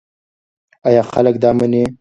[0.87, 1.83] ایا خلک دا مني؟